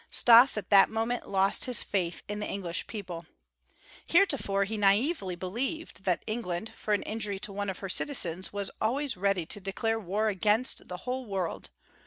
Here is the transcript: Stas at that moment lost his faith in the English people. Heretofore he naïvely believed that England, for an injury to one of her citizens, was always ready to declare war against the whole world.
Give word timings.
Stas 0.09 0.57
at 0.57 0.71
that 0.71 0.89
moment 0.89 1.29
lost 1.29 1.65
his 1.65 1.83
faith 1.83 2.23
in 2.27 2.39
the 2.39 2.47
English 2.47 2.87
people. 2.87 3.27
Heretofore 4.07 4.63
he 4.63 4.75
naïvely 4.75 5.37
believed 5.37 6.05
that 6.05 6.23
England, 6.25 6.73
for 6.75 6.95
an 6.95 7.03
injury 7.03 7.37
to 7.41 7.53
one 7.53 7.69
of 7.69 7.77
her 7.85 7.87
citizens, 7.87 8.51
was 8.51 8.71
always 8.81 9.15
ready 9.15 9.45
to 9.45 9.59
declare 9.61 9.99
war 9.99 10.27
against 10.29 10.87
the 10.87 10.97
whole 11.05 11.27
world. 11.27 11.69